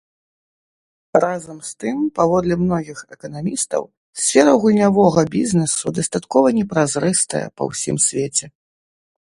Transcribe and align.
Разам 1.25 1.57
з 1.69 1.73
тым, 1.83 1.97
паводле 2.19 2.57
многіх 2.63 2.99
эканамістаў, 3.17 3.81
сфера 4.23 4.57
гульнявога 4.65 5.21
бізнесу 5.39 5.85
дастаткова 5.99 6.47
непразрыстая 6.61 7.47
па 7.55 7.63
ўсім 7.73 8.05
свеце. 8.09 8.45